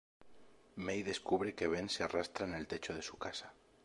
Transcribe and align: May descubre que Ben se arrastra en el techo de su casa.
May 0.87 1.03
descubre 1.09 1.53
que 1.53 1.67
Ben 1.71 1.87
se 1.87 2.01
arrastra 2.03 2.47
en 2.47 2.55
el 2.55 2.65
techo 2.67 2.95
de 2.95 3.03
su 3.03 3.19
casa. 3.19 3.53